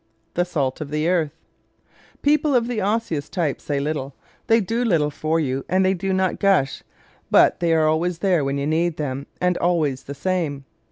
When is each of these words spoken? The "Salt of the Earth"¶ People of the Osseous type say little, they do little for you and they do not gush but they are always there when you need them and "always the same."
The 0.33 0.45
"Salt 0.45 0.81
of 0.81 0.89
the 0.89 1.07
Earth"¶ 1.07 1.31
People 2.23 2.55
of 2.55 2.65
the 2.67 2.81
Osseous 2.81 3.29
type 3.29 3.61
say 3.61 3.79
little, 3.79 4.15
they 4.47 4.59
do 4.59 4.83
little 4.83 5.11
for 5.11 5.39
you 5.39 5.63
and 5.69 5.85
they 5.85 5.93
do 5.93 6.11
not 6.11 6.39
gush 6.39 6.81
but 7.29 7.59
they 7.59 7.71
are 7.71 7.85
always 7.85 8.17
there 8.17 8.43
when 8.43 8.57
you 8.57 8.65
need 8.65 8.97
them 8.97 9.27
and 9.39 9.59
"always 9.59 10.05
the 10.05 10.15
same." 10.15 10.65